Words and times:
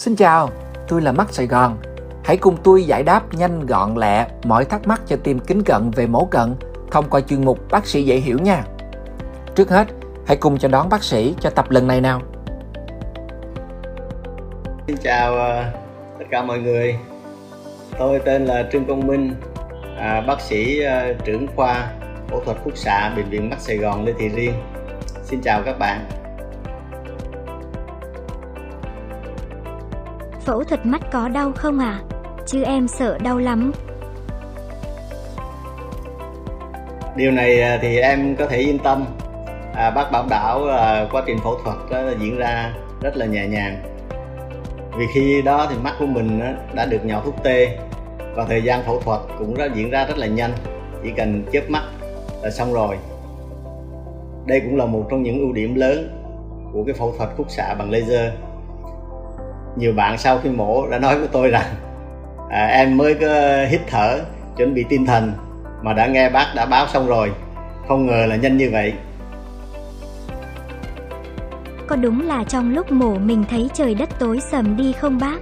Xin 0.00 0.16
chào, 0.16 0.50
tôi 0.88 1.02
là 1.02 1.12
Mắt 1.12 1.32
Sài 1.32 1.46
Gòn. 1.46 1.78
Hãy 2.24 2.36
cùng 2.36 2.56
tôi 2.64 2.84
giải 2.84 3.02
đáp 3.02 3.34
nhanh 3.34 3.66
gọn 3.66 3.94
lẹ 3.94 4.26
mọi 4.44 4.64
thắc 4.64 4.86
mắc 4.86 5.00
cho 5.06 5.16
tim 5.24 5.38
kính 5.38 5.62
cận 5.62 5.90
về 5.90 6.06
mổ 6.06 6.24
cận 6.24 6.54
thông 6.90 7.10
qua 7.10 7.20
chuyên 7.20 7.44
mục 7.44 7.58
Bác 7.70 7.86
sĩ 7.86 8.02
dễ 8.02 8.16
hiểu 8.16 8.38
nha. 8.38 8.64
Trước 9.54 9.70
hết, 9.70 9.86
hãy 10.26 10.36
cùng 10.36 10.58
chào 10.58 10.70
đón 10.70 10.88
bác 10.88 11.02
sĩ 11.02 11.34
cho 11.40 11.50
tập 11.50 11.70
lần 11.70 11.86
này 11.86 12.00
nào. 12.00 12.20
Xin 14.86 14.96
chào 14.96 15.34
ờ, 15.34 15.64
tất 16.18 16.24
cả 16.30 16.42
mọi 16.42 16.58
người. 16.58 16.96
Tôi 17.98 18.20
tên 18.24 18.44
là 18.44 18.68
Trương 18.72 18.84
Công 18.84 19.06
Minh, 19.06 19.34
à, 19.98 20.20
bác 20.26 20.40
sĩ 20.40 20.80
ờ, 20.80 21.14
trưởng 21.24 21.46
khoa 21.56 21.92
phẫu 22.28 22.40
thuật 22.44 22.56
khúc 22.64 22.76
xạ 22.76 23.12
bệnh 23.16 23.30
viện 23.30 23.50
Mắt 23.50 23.60
Sài 23.60 23.76
Gòn 23.76 24.04
Lê 24.04 24.12
Thị 24.18 24.28
Riêng. 24.28 24.54
Xin 25.24 25.40
chào 25.42 25.62
các 25.62 25.78
bạn. 25.78 26.19
Phẫu 30.50 30.64
thuật 30.64 30.86
mắt 30.86 31.00
có 31.12 31.28
đau 31.28 31.52
không 31.56 31.78
à? 31.78 32.00
Chứ 32.46 32.62
em 32.62 32.88
sợ 32.88 33.18
đau 33.18 33.38
lắm. 33.38 33.72
Điều 37.16 37.30
này 37.30 37.62
à, 37.62 37.78
thì 37.82 37.98
em 37.98 38.36
có 38.36 38.46
thể 38.46 38.58
yên 38.58 38.78
tâm. 38.78 39.04
À, 39.74 39.90
bác 39.90 40.12
bảo 40.12 40.26
đảo 40.30 40.66
là 40.66 41.08
quá 41.12 41.22
trình 41.26 41.38
phẫu 41.38 41.58
thuật 41.64 41.76
đó 41.90 41.98
diễn 42.20 42.36
ra 42.36 42.74
rất 43.00 43.16
là 43.16 43.26
nhẹ 43.26 43.46
nhàng. 43.46 43.76
Vì 44.96 45.06
khi 45.14 45.42
đó 45.42 45.66
thì 45.70 45.76
mắt 45.82 45.94
của 45.98 46.06
mình 46.06 46.40
đã 46.74 46.86
được 46.86 47.04
nhỏ 47.04 47.22
thuốc 47.24 47.34
tê 47.42 47.78
và 48.34 48.44
thời 48.44 48.62
gian 48.62 48.82
phẫu 48.86 49.00
thuật 49.00 49.20
cũng 49.38 49.56
đã 49.56 49.68
diễn 49.74 49.90
ra 49.90 50.04
rất 50.04 50.18
là 50.18 50.26
nhanh, 50.26 50.52
chỉ 51.02 51.10
cần 51.16 51.44
chớp 51.52 51.70
mắt 51.70 51.82
là 52.42 52.50
xong 52.50 52.72
rồi. 52.72 52.96
Đây 54.46 54.60
cũng 54.60 54.76
là 54.76 54.86
một 54.86 55.06
trong 55.10 55.22
những 55.22 55.38
ưu 55.40 55.52
điểm 55.52 55.74
lớn 55.74 56.10
của 56.72 56.84
cái 56.84 56.94
phẫu 56.94 57.14
thuật 57.18 57.30
khúc 57.36 57.50
xạ 57.50 57.74
bằng 57.74 57.90
laser 57.90 58.32
nhiều 59.76 59.92
bạn 59.92 60.18
sau 60.18 60.38
khi 60.38 60.50
mổ 60.50 60.86
đã 60.86 60.98
nói 60.98 61.18
với 61.18 61.28
tôi 61.32 61.48
rằng 61.48 61.66
à, 62.50 62.66
em 62.66 62.96
mới 62.96 63.14
có 63.14 63.26
hít 63.68 63.80
thở 63.86 64.20
chuẩn 64.56 64.74
bị 64.74 64.84
tinh 64.88 65.06
thần 65.06 65.32
mà 65.82 65.92
đã 65.92 66.06
nghe 66.06 66.30
bác 66.30 66.46
đã 66.54 66.66
báo 66.66 66.86
xong 66.86 67.06
rồi. 67.06 67.32
Không 67.88 68.06
ngờ 68.06 68.26
là 68.28 68.36
nhanh 68.36 68.56
như 68.56 68.70
vậy. 68.72 68.92
Có 71.86 71.96
đúng 71.96 72.28
là 72.28 72.44
trong 72.44 72.74
lúc 72.74 72.92
mổ 72.92 73.14
mình 73.14 73.44
thấy 73.50 73.70
trời 73.74 73.94
đất 73.94 74.08
tối 74.18 74.40
sầm 74.50 74.76
đi 74.76 74.92
không 74.92 75.18
bác? 75.18 75.38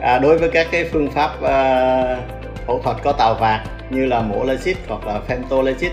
À, 0.00 0.18
đối 0.18 0.38
với 0.38 0.48
các 0.48 0.66
cái 0.72 0.88
phương 0.92 1.10
pháp 1.10 1.30
uh, 1.34 2.18
phẫu 2.66 2.80
thuật 2.84 2.96
có 3.02 3.12
tàu 3.12 3.34
vạc 3.34 3.60
như 3.90 4.06
là 4.06 4.20
mổ 4.20 4.44
lasit 4.44 4.76
hoặc 4.88 5.06
là 5.06 5.20
femtolasit 5.28 5.90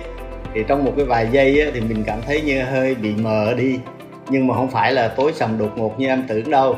thì 0.53 0.63
trong 0.67 0.85
một 0.85 0.93
cái 0.95 1.05
vài 1.05 1.27
giây 1.31 1.61
á, 1.61 1.71
thì 1.73 1.81
mình 1.81 2.03
cảm 2.07 2.19
thấy 2.27 2.41
như 2.41 2.63
hơi 2.63 2.95
bị 2.95 3.15
mờ 3.15 3.53
đi 3.57 3.79
nhưng 4.29 4.47
mà 4.47 4.55
không 4.55 4.71
phải 4.71 4.93
là 4.93 5.07
tối 5.07 5.33
sầm 5.35 5.57
đột 5.57 5.77
ngột 5.77 5.99
như 5.99 6.07
em 6.07 6.23
tưởng 6.27 6.51
đâu. 6.51 6.75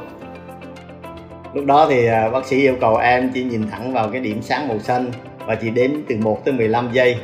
Lúc 1.54 1.66
đó 1.66 1.88
thì 1.90 2.06
à, 2.06 2.30
bác 2.30 2.46
sĩ 2.46 2.62
yêu 2.62 2.76
cầu 2.82 2.98
em 2.98 3.32
chỉ 3.34 3.44
nhìn 3.44 3.70
thẳng 3.70 3.94
vào 3.94 4.10
cái 4.10 4.22
điểm 4.22 4.42
sáng 4.42 4.68
màu 4.68 4.80
xanh 4.80 5.12
và 5.46 5.56
chỉ 5.56 5.70
đếm 5.70 5.92
từ 6.10 6.16
1 6.16 6.46
tới 6.46 6.54
15 6.54 6.90
giây 6.92 7.18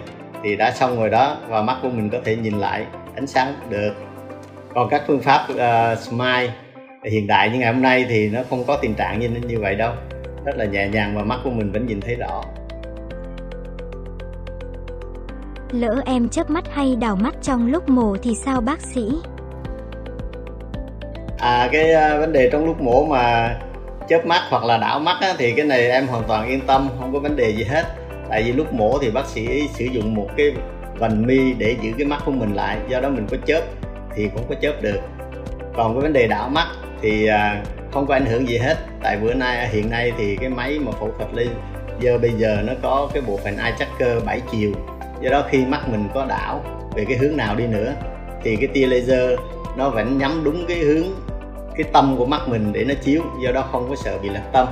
thì 0.44 0.56
đã 0.56 0.72
xong 0.72 1.00
rồi 1.00 1.10
đó 1.10 1.38
và 1.48 1.62
mắt 1.62 1.78
của 1.82 1.90
mình 1.90 2.10
có 2.10 2.18
thể 2.26 2.36
nhìn 2.36 2.60
lại 2.60 2.86
ánh 3.16 3.28
sáng 3.28 3.54
được. 3.70 3.94
Còn 4.74 4.90
các 4.90 5.04
phương 5.08 5.20
pháp 5.20 5.48
uh, 5.52 6.00
smile 6.00 6.52
hiện 7.04 7.28
đại 7.28 7.50
như 7.50 7.60
ngày 7.60 7.74
hôm 7.74 7.82
nay 7.82 8.06
thì 8.10 8.30
nó 8.30 8.42
không 8.50 8.64
có 8.64 8.78
tình 8.82 8.94
trạng 8.94 9.20
như 9.20 9.30
như 9.48 9.60
vậy 9.60 9.76
đâu. 9.76 9.94
Rất 10.46 10.58
là 10.58 10.66
nhẹ 10.66 10.90
nhàng 10.90 11.16
và 11.18 11.24
mắt 11.24 11.40
của 11.44 11.50
mình 11.50 11.72
vẫn 11.72 11.86
nhìn 11.86 12.02
thấy 12.02 12.16
rõ. 12.16 12.44
Lỡ 15.72 16.02
em 16.06 16.30
chớp 16.30 16.50
mắt 16.50 16.64
hay 16.74 16.96
đảo 16.96 17.16
mắt 17.16 17.36
trong 17.42 17.72
lúc 17.72 17.90
mổ 17.90 18.18
thì 18.24 18.36
sao 18.36 18.62
bác 18.62 18.82
sĩ? 18.82 19.12
À 21.38 21.70
cái 21.72 21.92
uh, 21.96 22.20
vấn 22.20 22.34
đề 22.34 22.50
trong 22.52 22.66
lúc 22.66 22.82
mổ 22.82 23.06
mà 23.06 23.56
chớp 24.10 24.26
mắt 24.26 24.42
hoặc 24.50 24.64
là 24.64 24.78
đảo 24.78 25.00
mắt 25.00 25.18
á, 25.22 25.34
thì 25.38 25.52
cái 25.52 25.66
này 25.66 25.92
em 25.92 26.08
hoàn 26.08 26.24
toàn 26.28 26.48
yên 26.48 26.62
tâm 26.68 26.90
không 27.00 27.14
có 27.14 27.20
vấn 27.20 27.36
đề 27.36 27.50
gì 27.50 27.64
hết. 27.64 27.84
Tại 28.30 28.44
vì 28.44 28.52
lúc 28.52 28.74
mổ 28.74 28.98
thì 29.02 29.12
bác 29.12 29.26
sĩ 29.26 29.68
sử 29.74 29.86
dụng 29.86 30.16
một 30.16 30.28
cái 30.38 30.54
vành 31.00 31.28
mi 31.28 31.54
để 31.54 31.76
giữ 31.82 31.92
cái 31.98 32.08
mắt 32.08 32.22
của 32.26 32.32
mình 32.32 32.54
lại 32.54 32.78
do 32.90 33.00
đó 33.00 33.10
mình 33.10 33.28
có 33.32 33.38
chớp 33.46 33.62
thì 34.16 34.30
cũng 34.36 34.44
có 34.50 34.56
chớp 34.62 34.74
được. 34.82 35.00
Còn 35.76 35.94
cái 35.94 36.02
vấn 36.02 36.14
đề 36.14 36.28
đảo 36.28 36.50
mắt 36.50 36.68
thì 37.02 37.28
à, 37.28 37.64
không 37.92 38.08
có 38.08 38.14
ảnh 38.14 38.26
hưởng 38.26 38.48
gì 38.48 38.58
hết. 38.58 38.78
Tại 39.04 39.18
bữa 39.18 39.34
nay 39.34 39.68
hiện 39.68 39.90
nay 39.90 40.12
thì 40.18 40.36
cái 40.36 40.50
máy 40.50 40.80
mà 40.80 40.92
phẫu 40.92 41.12
thuật 41.18 41.30
laser 41.34 42.22
bây 42.22 42.32
giờ 42.32 42.58
nó 42.66 42.74
có 42.82 43.10
cái 43.14 43.24
bộ 43.28 43.38
phận 43.44 43.58
eye 43.58 43.76
tracker 43.80 44.24
7 44.26 44.42
chiều. 44.52 44.72
Do 45.22 45.30
đó 45.30 45.44
khi 45.50 45.66
mắt 45.66 45.90
mình 45.90 46.08
có 46.14 46.26
đảo 46.26 46.64
về 46.96 47.06
cái 47.06 47.18
hướng 47.18 47.38
nào 47.38 47.56
đi 47.56 47.68
nữa 47.68 47.94
thì 48.44 48.56
cái 48.56 48.68
tia 48.68 48.88
laser 48.88 49.40
nó 49.78 49.90
vẫn 49.90 50.18
nhắm 50.18 50.42
đúng 50.44 50.66
cái 50.68 50.78
hướng 50.78 51.04
cái 51.78 51.88
tâm 51.94 52.16
của 52.18 52.26
mắt 52.26 52.42
mình 52.48 52.74
để 52.74 52.84
nó 52.84 52.94
chiếu 53.02 53.22
do 53.44 53.52
đó 53.52 53.62
không 53.72 53.90
có 53.90 53.96
sợ 53.96 54.18
bị 54.18 54.30
lạc 54.30 54.44
tâm. 54.52 54.68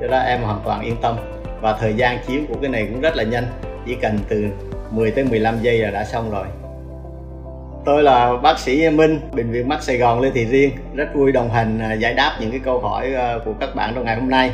Do 0.00 0.08
đó 0.08 0.18
em 0.18 0.42
hoàn 0.42 0.60
toàn 0.64 0.80
yên 0.80 0.96
tâm. 1.02 1.16
Và 1.60 1.76
thời 1.80 1.94
gian 1.94 2.18
chiếu 2.26 2.40
của 2.48 2.54
cái 2.60 2.70
này 2.70 2.88
cũng 2.92 3.00
rất 3.00 3.16
là 3.16 3.22
nhanh 3.22 3.44
chỉ 3.86 3.94
cần 3.94 4.18
từ 4.28 4.46
10 4.90 5.10
tới 5.10 5.24
15 5.24 5.58
giây 5.62 5.78
là 5.78 5.90
đã 5.90 6.04
xong 6.04 6.30
rồi. 6.30 6.46
Tôi 7.84 8.02
là 8.02 8.36
bác 8.42 8.58
sĩ 8.58 8.90
Minh 8.90 9.20
bệnh 9.32 9.50
viện 9.50 9.68
mắt 9.68 9.82
Sài 9.82 9.98
Gòn 9.98 10.20
Lê 10.20 10.30
Thị 10.30 10.44
Riêng 10.44 10.70
rất 10.94 11.08
vui 11.14 11.32
đồng 11.32 11.50
hành 11.50 11.78
à, 11.78 11.92
giải 11.92 12.14
đáp 12.14 12.36
những 12.40 12.50
cái 12.50 12.60
câu 12.64 12.80
hỏi 12.80 13.14
à, 13.14 13.38
của 13.44 13.52
các 13.60 13.74
bạn 13.74 13.92
trong 13.94 14.04
ngày 14.04 14.16
hôm 14.16 14.30
nay. 14.30 14.50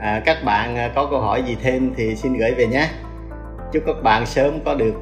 À, 0.00 0.22
các 0.24 0.44
bạn 0.44 0.76
à, 0.76 0.90
có 0.94 1.06
câu 1.10 1.20
hỏi 1.20 1.42
gì 1.46 1.56
thêm 1.62 1.92
thì 1.96 2.16
xin 2.16 2.34
gửi 2.34 2.54
về 2.54 2.66
nhé. 2.66 2.88
Chúc 3.72 3.82
các 3.86 4.02
bạn 4.02 4.26
sớm 4.26 4.58
có 4.64 4.74
được 4.74 4.94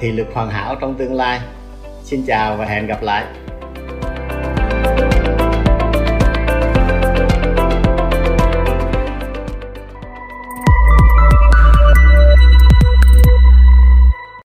thị 0.00 0.12
lực 0.12 0.26
hoàn 0.34 0.50
hảo 0.50 0.74
trong 0.80 0.94
tương 0.94 1.14
lai. 1.14 1.40
Xin 2.02 2.22
chào 2.26 2.56
và 2.56 2.64
hẹn 2.64 2.86
gặp 2.86 3.02
lại. 3.02 3.24